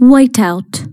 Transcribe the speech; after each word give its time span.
Whiteout 0.00 0.92